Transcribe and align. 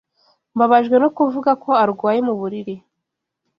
Mbabajwe 0.55 0.95
no 1.03 1.09
kuvuga 1.15 1.51
ko 1.63 1.69
arwaye 1.83 2.19
mu 2.27 2.33
buriri. 2.39 2.75